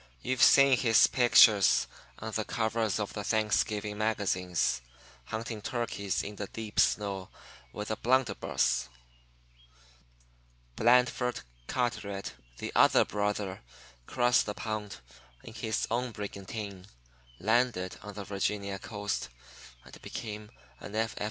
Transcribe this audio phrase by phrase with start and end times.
[0.23, 1.61] You've seen his picture
[2.17, 4.81] on the covers of the Thanksgiving magazines,
[5.25, 7.29] hunting turkeys in the deep snow
[7.71, 8.89] with a blunderbuss.
[10.75, 13.61] Blandford Carteret, the other brother,
[14.07, 14.95] crossed the pond
[15.43, 16.87] in his own brigantine,
[17.39, 19.29] landed on the Virginia coast,
[19.85, 20.49] and became
[20.79, 21.15] an F.